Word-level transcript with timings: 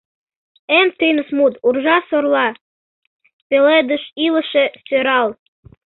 Эн 0.77 0.87
тыныс 0.97 1.29
мут— 1.37 1.53
«уржа-сорла»— 1.67 2.47
Пеледыш, 3.47 4.03
илыше, 4.25 4.65
сӧрал. 4.85 5.27